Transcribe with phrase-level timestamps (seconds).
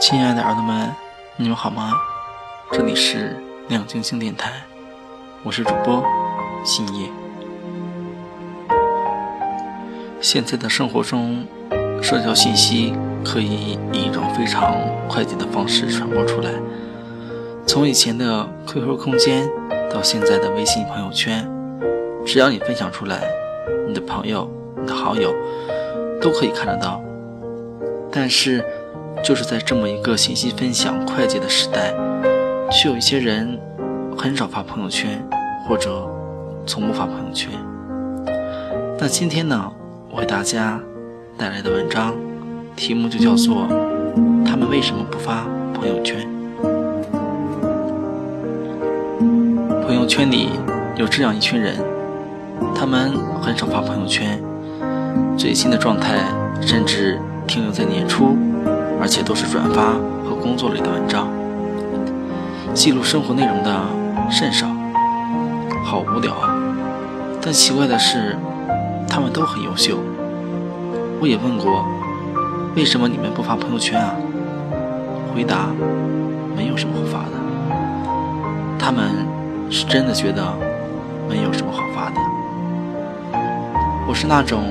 [0.00, 0.90] 亲爱的耳朵们，
[1.36, 1.92] 你们好吗？
[2.72, 3.36] 这里是
[3.68, 4.50] 亮晶星电台，
[5.44, 6.02] 我是主播
[6.64, 7.08] 新叶。
[10.20, 11.46] 现在的生活中，
[12.02, 12.92] 社交信息
[13.24, 14.74] 可以以一种非常
[15.06, 16.50] 快捷的方式传播出来。
[17.66, 19.48] 从以前的 QQ 空间
[19.92, 21.48] 到现在的微信朋友圈，
[22.26, 23.22] 只要你分享出来，
[23.86, 24.50] 你的朋友、
[24.80, 25.32] 你的好友
[26.20, 27.02] 都可以看得到。
[28.12, 28.64] 但是，
[29.22, 31.94] 就是在这么一个信息分享快捷的时代，
[32.70, 33.58] 却有一些人
[34.16, 35.22] 很少发朋友圈，
[35.68, 36.08] 或者
[36.66, 37.50] 从不发朋友圈。
[38.98, 39.72] 那今天呢，
[40.10, 40.80] 我为大家
[41.38, 42.14] 带来的文章
[42.76, 43.66] 题目就叫做
[44.44, 46.18] 《他们为什么不发朋友圈》。
[49.86, 50.50] 朋友圈里
[50.96, 51.76] 有这样一群人，
[52.74, 54.40] 他们很少发朋友圈，
[55.36, 56.16] 最新的状态
[56.60, 58.36] 甚至停留在年初。
[59.02, 59.94] 而且都是转发
[60.28, 61.26] 和工作类的文章，
[62.74, 63.80] 记录生活内容的
[64.30, 64.66] 甚少，
[65.82, 66.54] 好无聊啊！
[67.40, 68.36] 但奇怪的是，
[69.08, 69.96] 他们都很优秀。
[71.18, 71.86] 我也问过，
[72.76, 74.14] 为什么你们不发朋友圈啊？
[75.34, 75.70] 回答：
[76.54, 77.40] 没有什么好发的。
[78.78, 79.02] 他们
[79.70, 80.44] 是真的觉得
[81.26, 82.20] 没有什么好发的。
[84.10, 84.64] 我是那种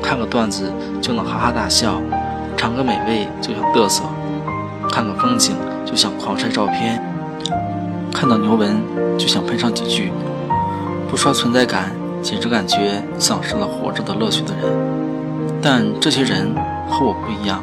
[0.00, 2.00] 看个段子就能哈哈大笑。
[2.56, 4.04] 尝个美味就想嘚瑟，
[4.92, 7.02] 看个风景就想狂晒照片，
[8.14, 8.80] 看到牛文
[9.18, 10.12] 就想喷上几句，
[11.10, 11.90] 不刷存在感
[12.22, 14.72] 简直感觉丧失了活着的乐趣的人。
[15.60, 16.54] 但这些人
[16.88, 17.60] 和我不一样，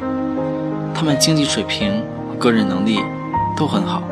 [0.94, 3.00] 他们经济水平和个人能力
[3.56, 4.02] 都很好，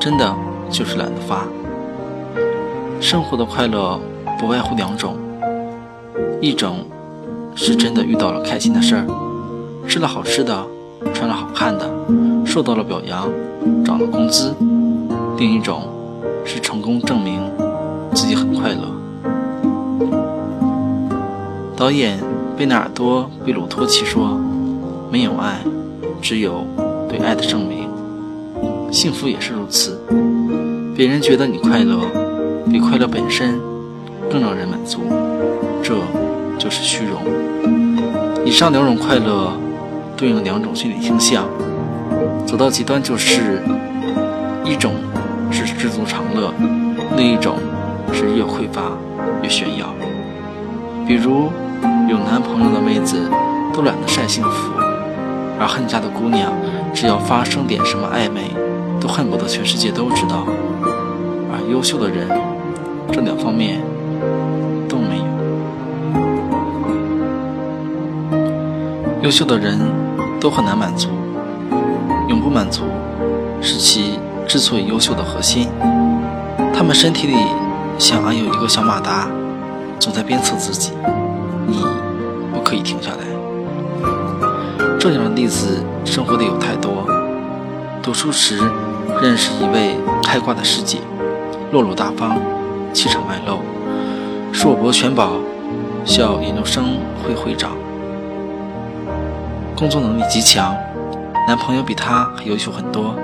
[0.00, 0.34] 真的
[0.70, 1.42] 就是懒得发。
[3.02, 4.00] 生活的快乐
[4.38, 5.14] 不外乎两种，
[6.40, 6.86] 一种
[7.54, 9.04] 是真的遇到了开心的事儿。
[9.88, 10.66] 吃了好吃的，
[11.14, 11.90] 穿了好看的，
[12.44, 13.28] 受到了表扬，
[13.84, 14.52] 涨了工资；
[15.38, 15.82] 另一种
[16.44, 17.40] 是成功证明
[18.14, 18.94] 自己很快乐。
[21.74, 22.18] 导演
[22.56, 24.38] 贝纳尔多·贝鲁托奇说
[25.10, 25.60] ：“没有爱，
[26.20, 26.64] 只有
[27.08, 27.88] 对爱的证明。
[28.92, 29.98] 幸福也是如此。
[30.94, 32.00] 别人觉得你快乐，
[32.70, 33.58] 比快乐本身
[34.30, 35.00] 更让人满足，
[35.82, 35.94] 这
[36.58, 37.22] 就是虚荣。
[38.44, 39.52] 以上两种快乐。”
[40.18, 41.44] 对应两种心理倾向，
[42.44, 43.62] 走到极端就是，
[44.64, 44.94] 一种
[45.48, 46.52] 是知足常乐，
[47.16, 47.54] 另一种
[48.12, 48.82] 是越匮乏
[49.44, 49.86] 越炫耀。
[51.06, 51.52] 比如，
[52.08, 53.30] 有男朋友的妹子
[53.72, 54.72] 都懒得晒幸福，
[55.60, 56.52] 而恨嫁的姑娘
[56.92, 58.50] 只要发生点什么暧昧，
[59.00, 60.44] 都恨不得全世界都知道。
[61.52, 62.26] 而优秀的人，
[63.12, 63.80] 这两方面
[69.22, 69.78] 优秀的人。
[70.40, 71.08] 都很难满足，
[72.28, 72.82] 永不满足
[73.60, 75.66] 是其之所以优秀的核心。
[76.72, 77.34] 他们身体里
[77.98, 79.28] 像安有一个小马达，
[79.98, 80.92] 总在鞭策自己：
[81.66, 81.84] 你
[82.54, 84.86] 不可以停下来。
[84.96, 87.04] 这样的例子生活里有太多。
[88.00, 88.58] 读书时
[89.20, 90.98] 认识一位开挂的师姐，
[91.72, 92.38] 落落大方，
[92.92, 93.58] 气场外露，
[94.52, 95.32] 硕博全保，
[96.04, 96.96] 校研究生
[97.26, 97.72] 会会长。
[99.78, 100.74] 工作能力极强，
[101.46, 103.14] 男朋友比她还优秀很多。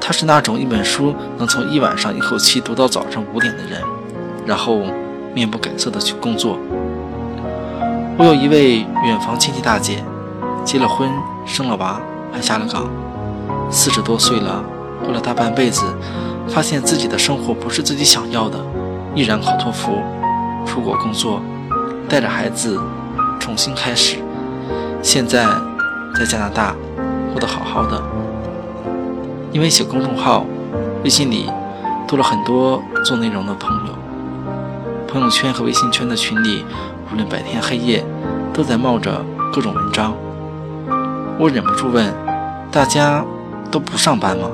[0.00, 3.82] 她是那种一本书能从一晚上一口气读到早上五点的人，
[4.46, 4.82] 然后
[5.34, 6.56] 面不改色的去工作。
[8.16, 10.04] 我有一位远房亲戚大姐，
[10.64, 11.10] 结了婚，
[11.44, 12.00] 生了娃，
[12.32, 12.88] 还下了岗，
[13.68, 14.62] 四十多岁了，
[15.02, 15.82] 过了大半辈子，
[16.46, 18.60] 发现自己的生活不是自己想要的，
[19.12, 19.98] 毅然考托福，
[20.64, 21.42] 出国工作，
[22.08, 22.80] 带着孩子
[23.40, 24.18] 重新开始。
[25.02, 25.44] 现在
[26.14, 26.74] 在加拿大
[27.32, 28.00] 过得好好的，
[29.50, 30.46] 因为写公众号，
[31.02, 31.50] 微信里
[32.06, 33.92] 多了很多做内容的朋友。
[35.08, 36.64] 朋友圈和微信圈的群里，
[37.12, 38.04] 无论白天黑夜，
[38.54, 39.20] 都在冒着
[39.52, 40.14] 各种文章。
[41.36, 42.06] 我忍不住问：
[42.70, 43.24] 大家
[43.72, 44.48] 都不上班吗？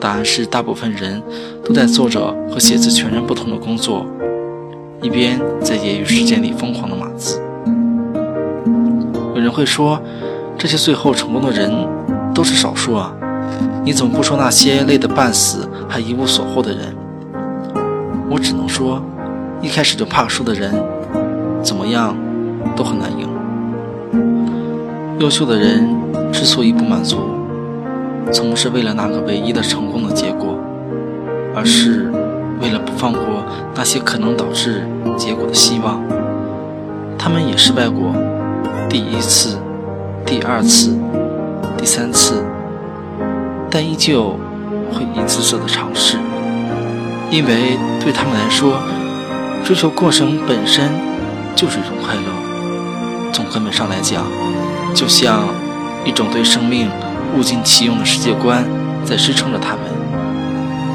[0.00, 1.22] 答案是，大部分人
[1.64, 4.04] 都在做着和写字全然不同的工作，
[5.00, 7.40] 一边在业余时间里疯狂的码字。
[9.38, 10.00] 有人会说，
[10.58, 11.70] 这些最后成功的人
[12.34, 13.12] 都是少数啊！
[13.84, 16.92] 你怎么不说那些累得半死还一无所获的人？
[18.28, 19.00] 我只能说，
[19.62, 20.74] 一开始就怕输的人，
[21.62, 22.16] 怎么样
[22.74, 23.28] 都很难赢。
[25.20, 25.88] 优秀的人
[26.32, 27.18] 之所以不满足，
[28.32, 30.58] 从不是为了那个唯一的成功的结果，
[31.54, 32.10] 而是
[32.60, 33.20] 为了不放过
[33.76, 34.84] 那些可能导致
[35.16, 36.02] 结果的希望，
[37.16, 38.12] 他们也失败过，
[38.88, 39.58] 第一次、
[40.24, 40.96] 第二次、
[41.76, 42.42] 第三次，
[43.70, 44.30] 但依旧
[44.90, 46.16] 会一次次的尝试，
[47.30, 48.80] 因为对他们来说，
[49.62, 50.90] 追求过程本身
[51.54, 53.30] 就是一种快乐。
[53.30, 54.24] 从根本上来讲，
[54.94, 55.44] 就像
[56.06, 56.90] 一种对生命
[57.36, 58.64] 物尽其用的世界观
[59.04, 59.82] 在支撑着他们，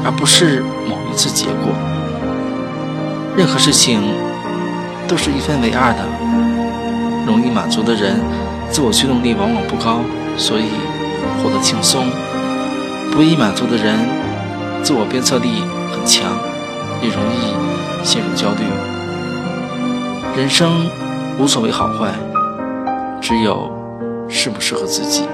[0.04, 1.72] 而不是某一次结果。
[3.36, 4.00] 任何事情
[5.06, 6.13] 都是一分为二的。
[7.26, 8.20] 容易满足的人，
[8.70, 10.00] 自我驱动力往往不高，
[10.36, 10.64] 所以
[11.42, 12.02] 活得轻松；
[13.12, 13.98] 不易满足的人，
[14.82, 16.30] 自我鞭策力很强，
[17.02, 18.64] 也容易陷入焦虑。
[20.36, 20.86] 人生
[21.38, 22.10] 无所谓好坏，
[23.20, 23.70] 只有
[24.28, 25.24] 适不适合自己。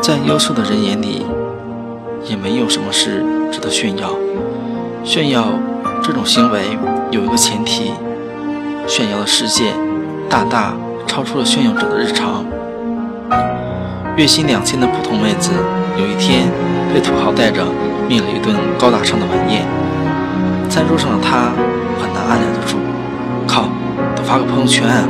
[0.00, 1.26] 在优秀的人眼里，
[2.24, 4.10] 也没有什么事值得炫耀。
[5.04, 5.46] 炫耀
[6.02, 6.78] 这种行为
[7.10, 7.92] 有一个前提：
[8.86, 9.74] 炫耀的世界
[10.30, 12.46] 大大超出了炫耀者的日常。
[14.16, 15.50] 月薪两千的普通妹子，
[15.98, 16.48] 有一天
[16.94, 17.66] 被土豪带着
[18.08, 19.66] 灭了一顿高大上的晚宴。
[20.70, 21.52] 餐桌上的她
[22.00, 22.76] 很难按捺得住，
[23.46, 23.68] 靠，
[24.14, 25.08] 得发个朋友圈啊！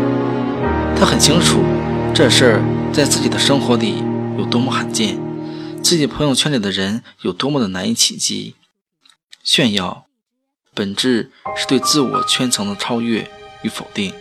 [0.99, 1.61] 她很清楚
[2.14, 2.62] 这事儿
[2.93, 4.02] 在自己的生活里
[4.38, 5.19] 有多么罕见，
[5.82, 8.55] 自己朋友圈里的人有多么的难以企及。
[9.44, 10.06] 炫耀，
[10.75, 13.31] 本质是对自我圈层的超越
[13.67, 14.15] 与否定。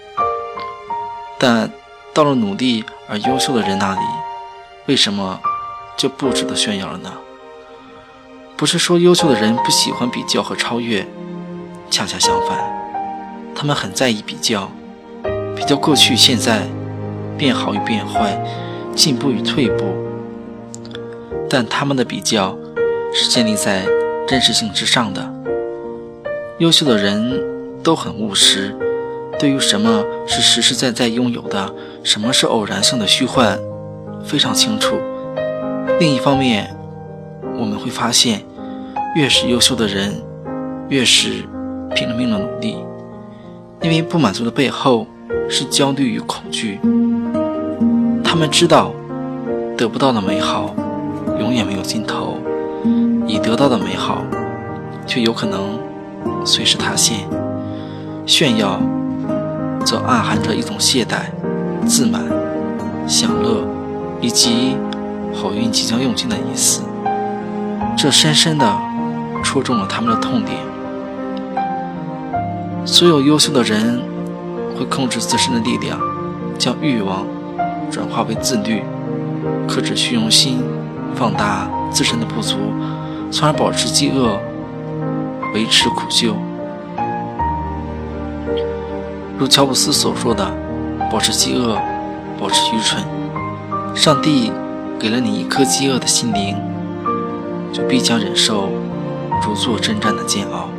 [1.38, 1.70] 但
[2.16, 4.02] 到了努力而优秀的人那里，
[4.88, 5.40] 为什么
[5.96, 7.14] 就不值得炫耀了呢？
[8.58, 11.06] 不是说优秀的人不喜欢比较和超越，
[11.92, 12.58] 恰恰相反，
[13.54, 14.72] 他们很在意比较，
[15.56, 16.64] 比较过去、现在，
[17.38, 18.36] 变好与变坏，
[18.96, 19.86] 进步与退步。
[21.48, 22.58] 但他们的比较
[23.14, 23.86] 是建立在。
[24.28, 25.32] 真实性之上的
[26.58, 27.40] 优秀的人
[27.84, 28.76] 都很务实，
[29.38, 31.74] 对于什么是实实在在拥有的，
[32.04, 33.60] 什么是偶然性的虚幻，
[34.24, 34.96] 非常清楚。
[36.00, 36.76] 另一方面，
[37.58, 38.42] 我们会发现，
[39.16, 40.14] 越是优秀的人，
[40.90, 41.44] 越是
[41.94, 42.78] 拼了命的努力，
[43.82, 45.06] 因为不满足的背后
[45.50, 46.80] 是焦虑与恐惧。
[48.24, 48.92] 他们知道，
[49.78, 50.74] 得不到的美好，
[51.40, 52.38] 永远没有尽头。
[53.28, 54.24] 已得到的美好，
[55.08, 55.80] 却有可能
[56.46, 57.28] 随时塌陷；
[58.26, 58.80] 炫耀，
[59.86, 61.28] 则暗含着一种懈怠、
[61.86, 62.24] 自满、
[63.08, 63.64] 享乐，
[64.20, 64.76] 以及
[65.32, 66.82] 好运即将用尽的意思。
[67.96, 68.66] 这深深地
[69.44, 70.58] 戳中了他们的痛点。
[72.84, 74.02] 所有优秀的人
[74.78, 76.00] 会控制自身的力量，
[76.58, 77.26] 将欲望
[77.92, 78.82] 转化为自律，
[79.68, 80.64] 克制虚荣心，
[81.16, 82.58] 放大自身的不足。
[83.32, 84.40] 从而保持饥饿，
[85.54, 86.36] 维持苦修。
[89.38, 90.46] 如乔布斯所说的
[91.12, 91.78] ：“保持饥饿，
[92.40, 93.04] 保持愚蠢。”
[93.94, 94.52] 上帝
[94.98, 96.56] 给了你一颗饥饿的心灵，
[97.74, 98.70] 就必将忍受
[99.46, 100.70] 如坐针毡的煎熬。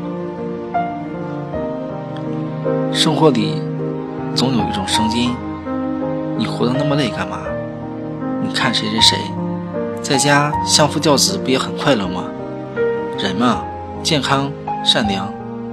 [2.93, 3.61] 生活里
[4.35, 5.35] 总有一种声音
[6.39, 7.41] ：“你活得那么累干嘛？
[8.43, 9.19] 你看谁谁谁，
[10.01, 12.25] 在家相夫教子，不也很快乐吗？”
[13.19, 13.63] 人嘛，
[14.03, 14.51] 健康、
[14.83, 15.33] 善良、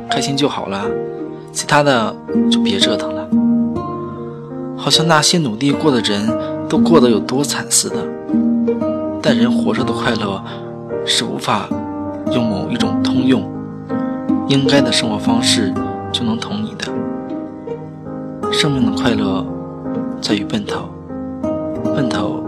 [0.10, 0.86] 开心就好了，
[1.54, 2.14] 其他的
[2.52, 3.28] 就别折腾了。
[4.76, 6.28] 好像那些努力过的人
[6.68, 7.96] 都过得有多惨似的。
[9.22, 10.44] 但人活着的快乐
[11.06, 11.70] 是无法
[12.34, 13.42] 用某一种通用、
[14.50, 15.74] 应该的生活方式
[16.12, 16.92] 就能同你的。
[18.52, 19.46] 生命的快乐
[20.20, 20.90] 在于奔头，
[21.96, 22.44] 奔头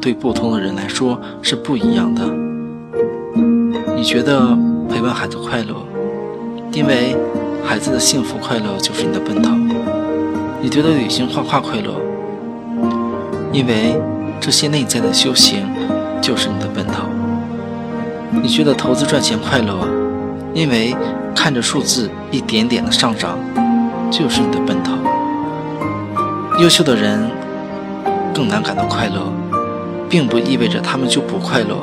[0.00, 2.22] 对不同的人来说是不一样的。
[3.96, 4.56] 你觉得
[4.88, 5.74] 陪伴孩子快乐，
[6.72, 7.16] 因为
[7.70, 9.52] 孩子的幸福快乐就是你的奔头。
[10.60, 11.94] 你觉得旅行画画快乐，
[13.52, 13.96] 因为
[14.40, 15.68] 这些内在的修行
[16.20, 17.04] 就是你的奔头。
[18.42, 19.86] 你觉得投资赚钱快乐，
[20.52, 20.96] 因为
[21.32, 23.38] 看着数字一点点的上涨，
[24.10, 24.94] 就是你的奔头。
[26.58, 27.30] 优秀的人
[28.34, 29.32] 更难感到快乐，
[30.08, 31.76] 并不意味着他们就不快乐。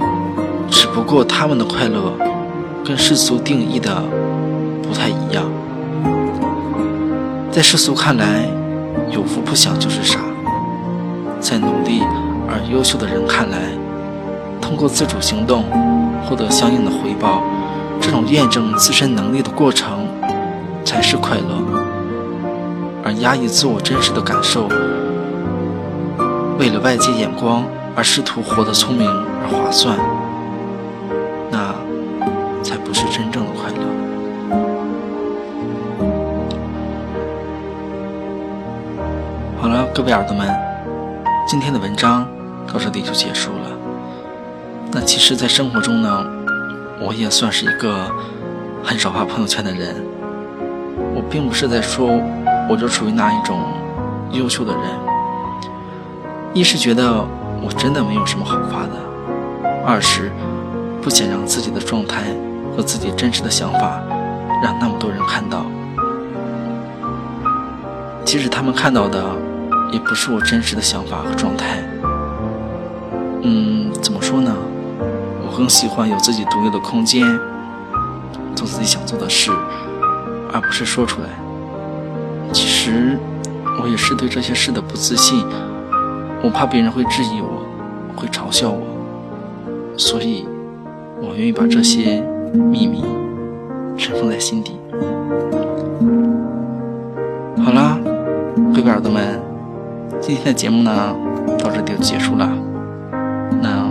[0.70, 2.12] 只不过他们的快乐
[2.84, 4.04] 跟世俗定义的
[4.84, 5.50] 不太一样，
[7.58, 8.48] 在世俗看来，
[9.10, 10.20] 有福不享就是傻；
[11.40, 12.04] 在努力
[12.48, 13.58] 而优秀的人看来，
[14.62, 15.64] 通过自主行动
[16.24, 17.42] 获得相应的回报，
[18.00, 20.08] 这种验证自身能力的过程
[20.86, 21.82] 才是快乐。
[23.04, 24.68] 而压抑自我真实的感受，
[26.60, 27.64] 为了外界眼光
[27.96, 29.98] 而试图活得聪明而划算。
[31.50, 31.74] 那
[32.62, 33.97] 才不是真正的快乐。
[39.98, 40.48] 各位耳朵们，
[41.48, 42.24] 今天的文章
[42.72, 43.72] 到这里就结束了。
[44.92, 46.24] 那其实，在生活中呢，
[47.02, 48.06] 我也算是一个
[48.84, 49.96] 很少发朋友圈的人。
[51.16, 52.10] 我并不是在说
[52.70, 53.60] 我就处于那一种
[54.34, 54.84] 优秀的人，
[56.54, 57.26] 一是觉得
[57.64, 60.32] 我真的没有什么好发的，二是
[61.02, 62.26] 不想让自己的状态
[62.76, 64.00] 和自己真实的想法
[64.62, 65.66] 让那么多人看到。
[68.24, 69.26] 即使他们看到的
[69.92, 71.80] 也不是我真实的想法和状态。
[73.42, 74.54] 嗯，怎么说呢？
[75.46, 77.24] 我更喜欢有自己独有的空间，
[78.56, 79.52] 做自己想做的事。
[80.54, 81.28] 而不是说出来。
[82.54, 83.20] 其实，
[83.82, 85.44] 我也是对这些事的不自信，
[86.42, 87.62] 我怕别人会质疑我，
[88.16, 88.82] 会嘲笑我，
[89.98, 90.48] 所以，
[91.22, 92.22] 我愿意把这些
[92.54, 93.04] 秘密
[93.98, 94.78] 尘封在心底。
[97.64, 97.98] 好啦，
[98.74, 99.42] 各位耳朵们，
[100.28, 101.16] 今天的节目呢，
[101.58, 102.52] 到这就结束了。
[103.62, 103.87] 那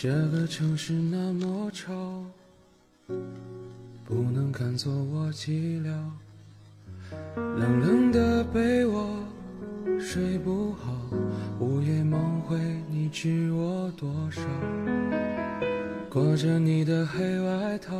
[0.00, 1.92] 这个城市那么吵，
[4.04, 5.90] 不能看作我寂寥。
[7.34, 9.18] 冷冷的被窝，
[9.98, 10.92] 睡不好，
[11.58, 12.56] 午夜梦回，
[12.88, 14.40] 你知我多少？
[16.08, 17.96] 裹着你的黑外套，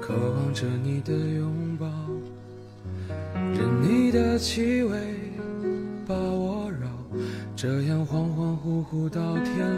[0.00, 1.88] 渴望着你的拥抱，
[3.34, 4.96] 任你的气味
[6.06, 6.86] 把我绕。
[7.56, 9.77] 这样恍恍惚惚到天，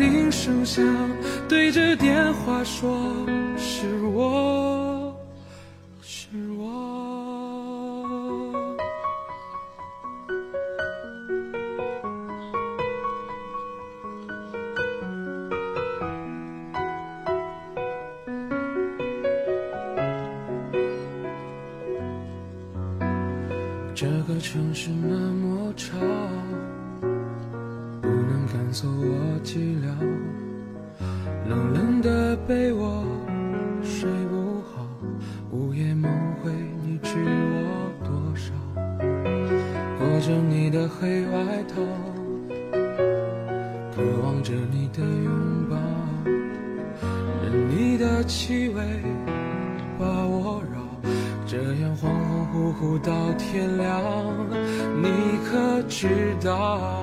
[0.00, 0.82] 铃声响，
[1.46, 2.90] 对着电话说
[3.58, 5.14] 是我，
[6.00, 6.26] 是
[6.58, 6.66] 我。
[23.94, 25.98] 这个城市那么吵，
[28.70, 29.90] 能赶走我寂寥。
[31.48, 33.04] 冷冷的被窝，
[33.82, 34.86] 睡不好，
[35.50, 36.10] 午夜梦
[36.40, 36.52] 回，
[36.84, 38.52] 你知我多少？
[39.98, 41.82] 裹着你的黑外套，
[43.92, 45.76] 渴望着你的拥抱，
[47.42, 48.82] 任你的气味
[49.98, 50.78] 把我绕。
[51.44, 54.00] 这样恍恍惚惚到天亮，
[55.02, 55.08] 你
[55.50, 56.06] 可知
[56.40, 57.02] 道？